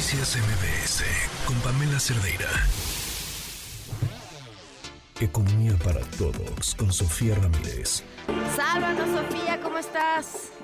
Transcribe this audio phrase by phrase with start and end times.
[0.00, 1.04] Noticias MBS
[1.46, 2.48] con Pamela Cerdeira.
[5.20, 8.02] Economía para todos con Sofía Ramírez.
[8.56, 10.54] Sálvanos, Sofía, ¿cómo estás?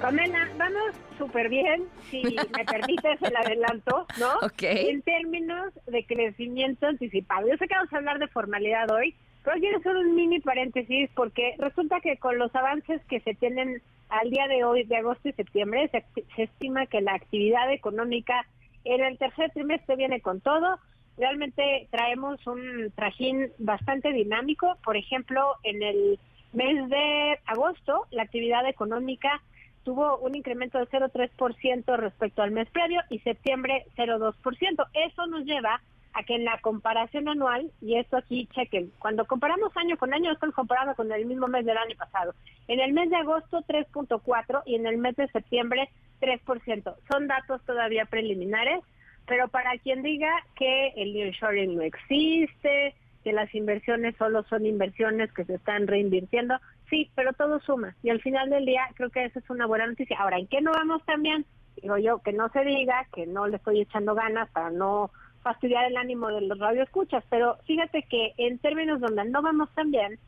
[0.00, 4.32] Pamela, vamos súper bien, si me permites el adelanto, ¿no?
[4.46, 4.62] Ok.
[4.62, 7.46] En términos de crecimiento anticipado.
[7.46, 9.14] Yo sé que vamos a hablar de formalidad hoy,
[9.44, 13.82] pero quiero hacer un mini paréntesis porque resulta que con los avances que se tienen
[14.08, 16.02] al día de hoy, de agosto y septiembre, se,
[16.34, 18.46] se estima que la actividad económica
[18.94, 20.78] en el tercer trimestre viene con todo.
[21.16, 24.76] Realmente traemos un trajín bastante dinámico.
[24.84, 26.18] Por ejemplo, en el
[26.52, 29.42] mes de agosto, la actividad económica
[29.84, 34.86] tuvo un incremento de 0,3% respecto al mes previo y septiembre 0,2%.
[34.92, 35.80] Eso nos lleva
[36.22, 40.54] que en la comparación anual, y esto aquí chequen, cuando comparamos año con año, estamos
[40.54, 42.34] comparando con el mismo mes del año pasado.
[42.66, 45.88] En el mes de agosto 3.4 y en el mes de septiembre
[46.20, 46.94] 3%.
[47.10, 48.80] Son datos todavía preliminares,
[49.26, 55.32] pero para quien diga que el nearshoring no existe, que las inversiones solo son inversiones
[55.32, 57.94] que se están reinvirtiendo, sí, pero todo suma.
[58.02, 60.18] Y al final del día creo que esa es una buena noticia.
[60.18, 61.44] Ahora, ¿en qué no vamos tan bien?
[61.82, 65.10] Digo yo, que no se diga, que no le estoy echando ganas para no
[65.42, 69.90] fastidiar el ánimo de los radioescuchas, pero fíjate que en términos donde no vamos tan
[69.90, 70.18] bien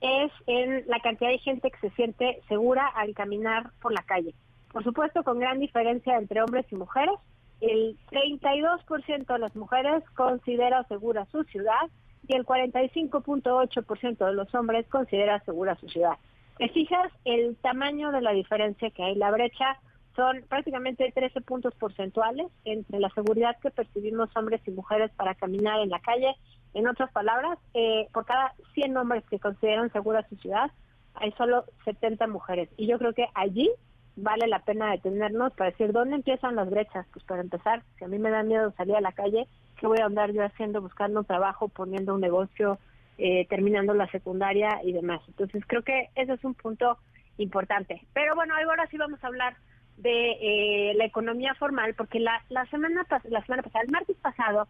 [0.00, 4.34] es en la cantidad de gente que se siente segura al caminar por la calle.
[4.72, 7.14] Por supuesto, con gran diferencia entre hombres y mujeres.
[7.60, 11.90] El 32% de las mujeres considera segura su ciudad
[12.26, 16.16] y el 45.8% de los hombres considera segura su ciudad.
[16.56, 19.14] ¿Te fijas el tamaño de la diferencia que hay?
[19.14, 19.78] La brecha
[20.20, 25.80] son prácticamente 13 puntos porcentuales entre la seguridad que percibimos hombres y mujeres para caminar
[25.80, 26.36] en la calle.
[26.74, 30.70] En otras palabras, eh, por cada 100 hombres que consideran segura su ciudad,
[31.14, 32.68] hay solo 70 mujeres.
[32.76, 33.70] Y yo creo que allí
[34.14, 37.06] vale la pena detenernos para decir, ¿dónde empiezan las brechas?
[37.14, 39.48] Pues para empezar, si a mí me da miedo salir a la calle,
[39.78, 40.82] ¿qué voy a andar yo haciendo?
[40.82, 42.78] Buscando un trabajo, poniendo un negocio,
[43.16, 45.22] eh, terminando la secundaria y demás.
[45.28, 46.98] Entonces creo que ese es un punto
[47.38, 48.02] importante.
[48.12, 49.56] Pero bueno, ahora sí vamos a hablar
[50.02, 54.68] de eh, la economía formal, porque la, la, semana la semana pasada, el martes pasado,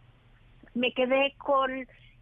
[0.73, 1.71] me quedé con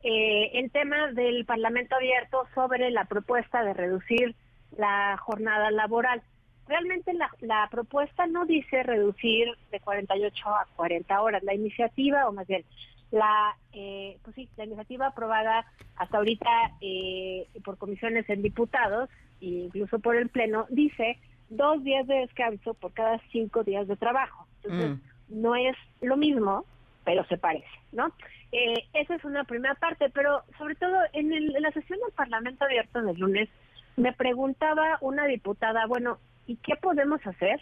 [0.04, 4.36] eh, el tema del Parlamento abierto sobre la propuesta de reducir
[4.78, 6.22] la jornada laboral.
[6.68, 11.44] Realmente la, la propuesta no dice reducir de 48 a 40 horas.
[11.44, 12.64] La iniciativa, o más bien,
[13.12, 15.66] la, eh, pues sí, la iniciativa aprobada
[15.96, 16.50] hasta ahorita
[16.82, 19.10] eh, por comisiones en diputados
[19.42, 21.18] e incluso por el Pleno, dice
[21.50, 24.48] dos días de descanso por cada cinco días de trabajo.
[24.64, 25.00] Entonces,
[25.30, 26.66] no es lo mismo,
[27.04, 28.12] pero se parece, ¿no?
[28.52, 32.12] Eh, esa es una primera parte, pero sobre todo en, el, en la sesión del
[32.14, 33.50] Parlamento abierto del lunes,
[33.96, 36.18] me preguntaba una diputada, bueno,
[36.48, 37.60] ¿y qué podemos hacer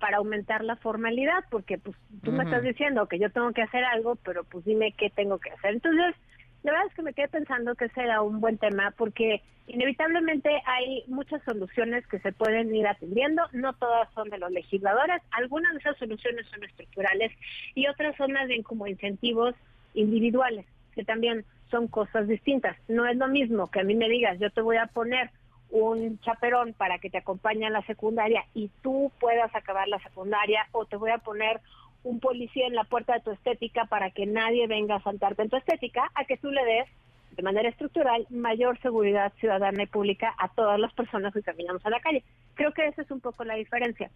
[0.00, 1.44] para aumentar la formalidad?
[1.50, 4.92] Porque pues tú me estás diciendo que yo tengo que hacer algo, pero pues dime
[4.92, 5.74] qué tengo que hacer.
[5.74, 6.14] Entonces,
[6.64, 10.50] la verdad es que me quedé pensando que ese era un buen tema porque inevitablemente
[10.64, 15.72] hay muchas soluciones que se pueden ir atendiendo, no todas son de los legisladores, algunas
[15.74, 17.32] de esas soluciones son estructurales
[17.74, 19.54] y otras son más bien como incentivos
[19.92, 20.64] individuales,
[20.94, 22.76] que también son cosas distintas.
[22.88, 25.30] No es lo mismo que a mí me digas, yo te voy a poner
[25.70, 30.66] un chaperón para que te acompañe a la secundaria y tú puedas acabar la secundaria
[30.72, 31.60] o te voy a poner
[32.04, 35.50] un policía en la puerta de tu estética para que nadie venga a saltarte en
[35.50, 36.88] tu estética, a que tú le des
[37.36, 41.90] de manera estructural mayor seguridad ciudadana y pública a todas las personas que caminamos a
[41.90, 42.22] la calle.
[42.54, 44.10] Creo que esa es un poco la diferencia.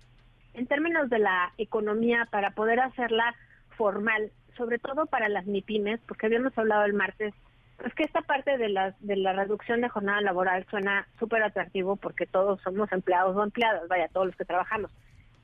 [0.55, 3.35] En términos de la economía, para poder hacerla
[3.77, 7.35] formal, sobre todo para las MIPIMES, porque habíamos hablado el martes,
[7.79, 11.97] pues que esta parte de la, de la reducción de jornada laboral suena súper atractivo
[11.97, 14.91] porque todos somos empleados o empleadas, vaya, todos los que trabajamos.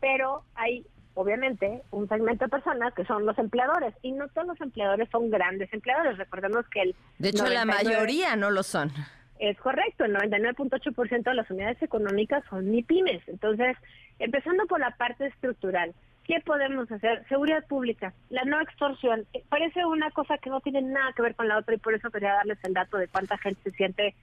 [0.01, 3.95] Pero hay obviamente, un segmento de personas que son los empleadores.
[4.03, 6.19] Y no todos los empleadores son grandes empleadores.
[6.19, 6.95] Recordemos que el...
[7.19, 8.93] De hecho, la mayoría no lo son.
[9.39, 13.23] Es correcto, el 99.8% de las unidades económicas son pymes.
[13.27, 13.77] Entonces,
[14.19, 15.93] empezando por la parte estructural,
[16.25, 17.27] ¿qué podemos hacer?
[17.29, 19.27] Seguridad pública, la no extorsión.
[19.49, 22.11] Parece una cosa que no tiene nada que ver con la otra y por eso
[22.11, 24.15] quería darles el dato de cuánta gente se siente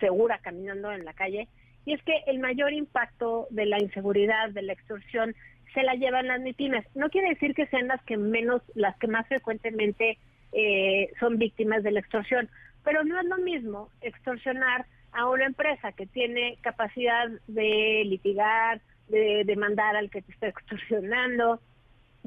[0.00, 1.48] segura caminando en la calle.
[1.86, 5.34] Y es que el mayor impacto de la inseguridad, de la extorsión,
[5.74, 6.84] se la llevan las MIPIMES.
[6.94, 10.18] No quiere decir que sean las que menos, las que más frecuentemente
[10.52, 12.48] eh, son víctimas de la extorsión,
[12.84, 19.42] pero no es lo mismo extorsionar a una empresa que tiene capacidad de litigar, de
[19.44, 21.60] demandar al que te está extorsionando,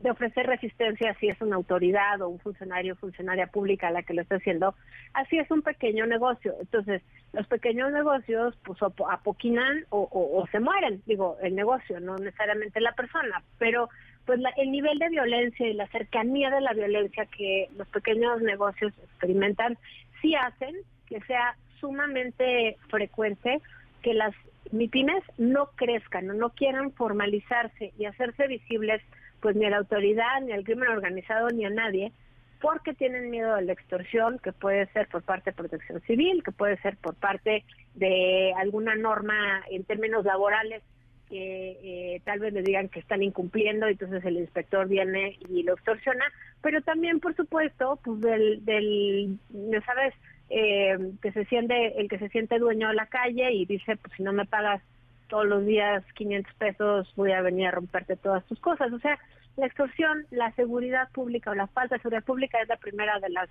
[0.03, 4.13] de ofrecer resistencia si es una autoridad o un funcionario o funcionaria pública la que
[4.13, 4.75] lo está haciendo,
[5.13, 6.53] así es un pequeño negocio.
[6.59, 7.01] Entonces,
[7.31, 12.91] los pequeños negocios pues apoquinan o, o, se mueren, digo, el negocio, no necesariamente la
[12.91, 13.89] persona, pero
[14.25, 18.93] pues el nivel de violencia y la cercanía de la violencia que los pequeños negocios
[19.03, 19.77] experimentan,
[20.21, 20.75] sí hacen
[21.07, 23.61] que sea sumamente frecuente
[24.01, 24.35] que las
[24.71, 29.01] MIPIMES no crezcan, no, no quieran formalizarse y hacerse visibles
[29.43, 32.13] pues ni a la autoridad, ni al crimen organizado, ni a nadie,
[32.61, 36.53] porque tienen miedo a la extorsión, que puede ser por parte de protección civil, que
[36.53, 40.81] puede ser por parte de alguna norma en términos laborales
[41.27, 45.73] que eh, tal vez le digan que están incumpliendo, entonces el inspector viene y lo
[45.73, 46.23] extorsiona,
[46.61, 49.37] pero también, por supuesto, pues del, del
[49.85, 50.13] ¿sabes?
[50.49, 54.13] Eh, que se siente, el que se siente dueño de la calle y dice, pues
[54.15, 54.81] si no me pagas
[55.27, 58.91] todos los días 500 pesos, voy a venir a romperte todas tus cosas.
[58.93, 59.17] O sea,
[59.55, 63.29] la extorsión, la seguridad pública o la falta de seguridad pública es la primera de
[63.29, 63.49] las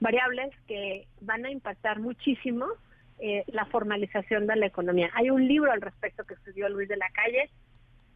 [0.00, 2.66] variables que van a impactar muchísimo
[3.18, 5.10] eh, la formalización de la economía.
[5.14, 7.50] Hay un libro al respecto que estudió Luis de la Calle,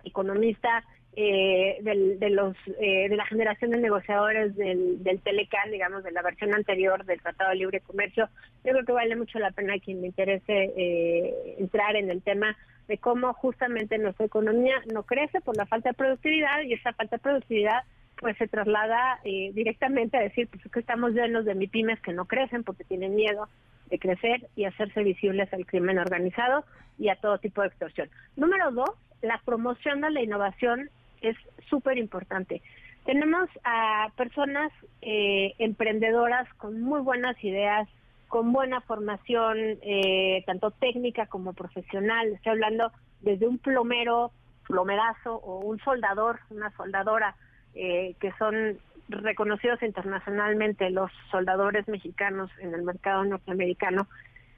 [0.05, 0.83] economista
[1.15, 6.23] eh, de los eh, de la generación de negociadores del, del Telecan, digamos, de la
[6.23, 8.29] versión anterior del Tratado de Libre Comercio.
[8.65, 12.57] Yo creo que vale mucho la pena a quien le interese entrar en el tema
[12.89, 17.17] de cómo justamente nuestra economía no crece por la falta de productividad y esa falta
[17.17, 17.83] de productividad
[18.19, 22.25] pues se traslada eh, directamente a decir pues que estamos llenos de MIPIMES que no
[22.25, 23.49] crecen porque tienen miedo
[23.91, 26.65] de crecer y hacerse visibles al crimen organizado
[26.99, 28.09] y a todo tipo de extorsión.
[28.37, 28.91] Número dos,
[29.23, 30.91] la promoción de la innovación
[31.21, 31.37] es
[31.69, 32.63] súper importante.
[33.05, 34.73] Tenemos a personas
[35.03, 37.89] eh, emprendedoras con muy buenas ideas,
[38.29, 42.29] con buena formación, eh, tanto técnica como profesional.
[42.29, 44.33] Estoy hablando desde un plomero,
[44.67, 47.37] plomerazo o un soldador, una soldadora,
[47.75, 48.79] eh, que son
[49.09, 54.09] reconocidos internacionalmente los soldadores mexicanos en el mercado norteamericano.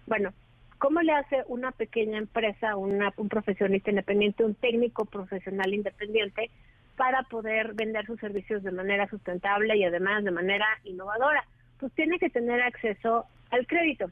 [0.06, 0.32] Bueno,
[0.78, 6.50] ¿cómo le hace una pequeña empresa, una, un profesionista independiente, un técnico profesional independiente
[6.96, 11.44] para poder vender sus servicios de manera sustentable y además de manera innovadora?
[11.78, 14.10] Pues tiene que tener acceso al crédito,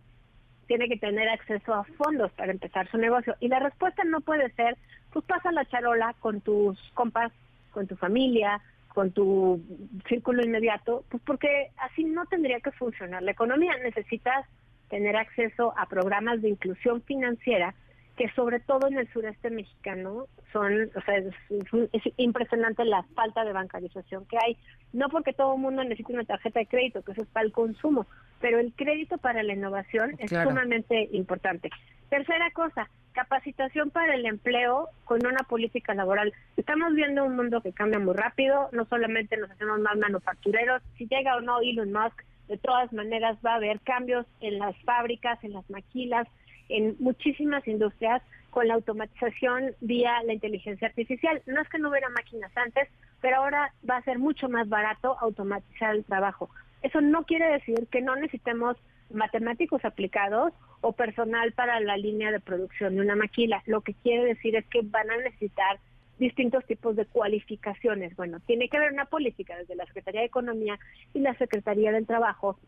[0.67, 3.37] tiene que tener acceso a fondos para empezar su negocio.
[3.41, 4.77] Y la respuesta no puede ser,
[5.13, 7.33] pues pasa la charola con tus compas,
[7.71, 9.63] con tu familia, con tu
[10.09, 13.77] círculo inmediato, pues porque así no tendría que funcionar la economía.
[13.83, 14.47] Necesitas
[14.89, 17.75] tener acceso a programas de inclusión financiera
[18.17, 23.53] que sobre todo en el sureste mexicano son, o sea, es, impresionante la falta de
[23.53, 24.57] bancarización que hay.
[24.93, 27.53] No porque todo el mundo necesite una tarjeta de crédito, que eso es para el
[27.53, 28.07] consumo,
[28.41, 31.71] pero el crédito para la innovación es sumamente importante.
[32.09, 36.33] Tercera cosa, capacitación para el empleo con una política laboral.
[36.57, 41.07] Estamos viendo un mundo que cambia muy rápido, no solamente nos hacemos más manufactureros, si
[41.07, 45.43] llega o no Elon Musk, de todas maneras va a haber cambios en las fábricas,
[45.43, 46.29] en las maquilas,
[46.69, 51.43] en muchísimas industrias con la automatización vía la inteligencia artificial.
[51.47, 52.89] No es que no hubiera máquinas antes,
[53.21, 56.49] pero ahora va a ser mucho más barato automatizar el trabajo.
[56.83, 58.77] Eso no quiere decir que no necesitemos
[59.11, 63.63] matemáticos aplicados o personal para la línea de producción de una maquila.
[63.67, 65.79] Lo que quiere decir es que van a necesitar
[66.19, 68.17] distintos tipos de cualificaciones.
[68.17, 70.79] Bueno, tiene que haber una política desde la Secretaría de Economía
[71.13, 72.59] y la Secretaría del Trabajo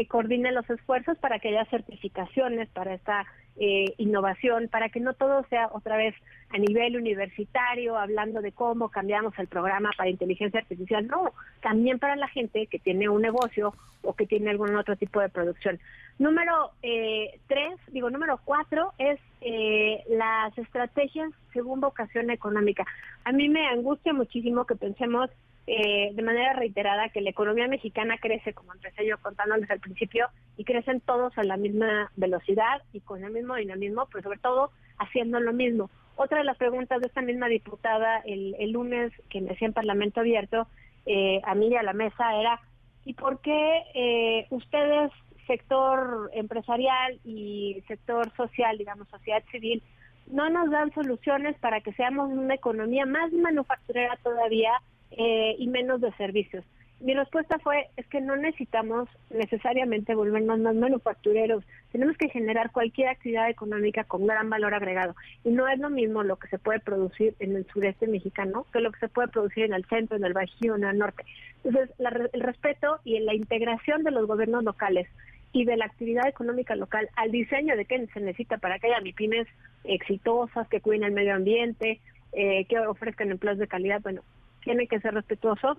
[0.00, 3.26] que coordine los esfuerzos para que haya certificaciones para esta
[3.58, 6.14] eh, innovación, para que no todo sea otra vez
[6.48, 12.16] a nivel universitario, hablando de cómo cambiamos el programa para inteligencia artificial, no, también para
[12.16, 15.78] la gente que tiene un negocio o que tiene algún otro tipo de producción.
[16.18, 22.84] Número eh, tres, digo, número cuatro es eh, las estrategias según vocación económica.
[23.24, 25.30] A mí me angustia muchísimo que pensemos
[25.66, 30.26] eh, de manera reiterada que la economía mexicana crece, como empecé yo contándoles al principio,
[30.56, 34.72] y crecen todos a la misma velocidad y con el mismo dinamismo, pero sobre todo
[34.98, 35.88] haciendo lo mismo.
[36.16, 40.20] Otra de las preguntas de esta misma diputada el, lunes que me hacía en Parlamento
[40.20, 40.66] Abierto,
[41.06, 42.60] eh, a mí y a la mesa, era,
[43.04, 45.12] ¿y por qué eh, ustedes,
[45.50, 49.82] sector empresarial y sector social, digamos, sociedad civil,
[50.30, 54.70] no nos dan soluciones para que seamos una economía más manufacturera todavía
[55.10, 56.64] eh, y menos de servicios.
[57.00, 63.08] Mi respuesta fue, es que no necesitamos necesariamente volvernos más manufactureros, tenemos que generar cualquier
[63.08, 65.16] actividad económica con gran valor agregado.
[65.42, 68.80] Y no es lo mismo lo que se puede producir en el sureste mexicano que
[68.80, 71.24] lo que se puede producir en el centro, en el bajío, en el norte.
[71.64, 75.08] Entonces, el respeto y la integración de los gobiernos locales
[75.52, 79.00] y de la actividad económica local al diseño de qué se necesita para que haya
[79.00, 79.48] MIPIMES
[79.84, 82.00] exitosas, que cuiden el medio ambiente,
[82.32, 84.22] eh, que ofrezcan empleos de calidad, bueno,
[84.62, 85.78] tiene que ser respetuoso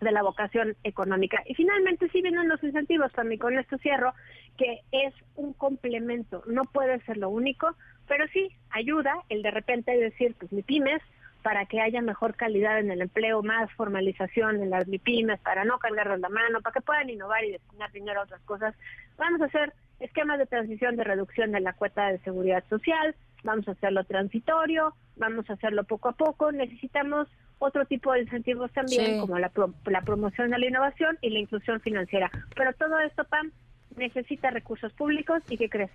[0.00, 1.42] de la vocación económica.
[1.46, 4.14] Y finalmente sí vienen los incentivos, también con esto cierro,
[4.56, 7.74] que es un complemento, no puede ser lo único,
[8.06, 11.02] pero sí ayuda el de repente decir, pues mi pymes
[11.42, 15.78] para que haya mejor calidad en el empleo, más formalización en las MIPIMES, para no
[15.78, 18.74] cargarles la mano, para que puedan innovar y destinar dinero a otras cosas.
[19.16, 23.68] Vamos a hacer esquemas de transición de reducción de la cuota de seguridad social, vamos
[23.68, 26.52] a hacerlo transitorio, vamos a hacerlo poco a poco.
[26.52, 27.28] Necesitamos
[27.58, 29.50] otro tipo de incentivos también, como la,
[29.84, 32.30] la promoción de la innovación y la inclusión financiera.
[32.54, 33.52] Pero todo esto, Pam,
[33.96, 35.90] necesita recursos públicos y ¿qué crees?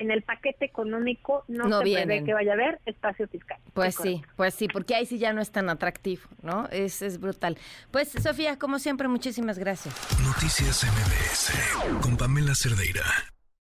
[0.00, 3.58] En el paquete económico no, se prevé que vaya a haber espacio fiscal.
[3.74, 6.66] Pues sí, pues sí, porque ahí sí ya no es tan atractivo, ¿no?
[6.70, 7.58] Es, es brutal.
[7.90, 9.94] Pues Sofía, como siempre, muchísimas gracias.
[10.24, 13.35] Noticias MBS con Pamela Cerdeira.